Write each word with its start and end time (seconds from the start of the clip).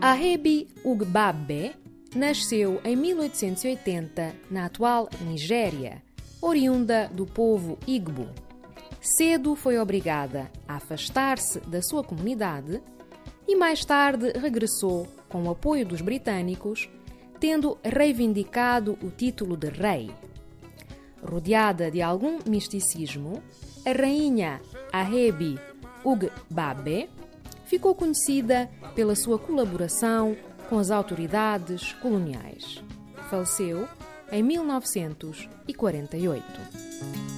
Ahebi 0.00 0.68
Ugbabe 0.84 1.74
nasceu 2.14 2.80
em 2.84 2.94
1880 2.94 4.32
na 4.48 4.66
atual 4.66 5.08
Nigéria, 5.22 6.00
oriunda 6.40 7.10
do 7.12 7.26
povo 7.26 7.76
Igbo. 7.84 8.28
Cedo 9.00 9.56
foi 9.56 9.76
obrigada 9.76 10.52
a 10.68 10.76
afastar-se 10.76 11.58
da 11.60 11.82
sua 11.82 12.04
comunidade 12.04 12.80
e 13.46 13.56
mais 13.56 13.84
tarde 13.84 14.30
regressou 14.38 15.08
com 15.28 15.42
o 15.42 15.50
apoio 15.50 15.84
dos 15.84 16.00
britânicos, 16.00 16.88
tendo 17.40 17.76
reivindicado 17.82 18.96
o 19.02 19.10
título 19.10 19.56
de 19.56 19.68
rei. 19.68 20.12
Rodeada 21.20 21.90
de 21.90 22.00
algum 22.00 22.38
misticismo, 22.46 23.42
a 23.84 23.90
rainha 23.90 24.60
Ahebi 24.92 25.58
Ugbabe 26.04 27.10
ficou 27.68 27.94
conhecida 27.94 28.68
pela 28.94 29.14
sua 29.14 29.38
colaboração 29.38 30.34
com 30.68 30.78
as 30.78 30.90
autoridades 30.90 31.92
coloniais. 31.94 32.82
Faleceu 33.28 33.86
em 34.32 34.42
1948. 34.42 37.37